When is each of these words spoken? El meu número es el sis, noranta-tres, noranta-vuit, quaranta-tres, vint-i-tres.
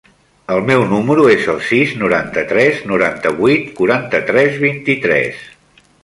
El 0.53 0.61
meu 0.67 0.83
número 0.91 1.25
es 1.33 1.43
el 1.51 1.59
sis, 1.65 1.91
noranta-tres, 2.03 2.79
noranta-vuit, 2.91 3.67
quaranta-tres, 3.81 4.57
vint-i-tres. 4.67 5.45